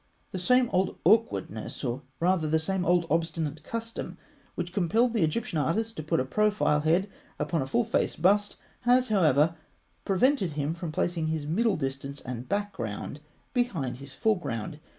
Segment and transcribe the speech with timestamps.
[0.31, 4.17] The same old awkwardness, or rather the same old obstinate custom,
[4.55, 8.55] which compelled the Egyptian artist to put a profile head upon a full face bust,
[8.79, 9.55] has, however,
[10.03, 13.19] prevented him from placing his middle distance and background
[13.53, 14.79] behind his foreground.